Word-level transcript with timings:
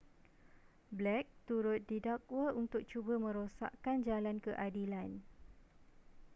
blake 0.97 1.29
turut 1.45 1.81
didakwa 1.91 2.47
untuk 2.61 2.81
cuba 2.91 3.13
merosakkan 3.25 3.97
jalan 4.07 4.37
keadilan 4.45 5.09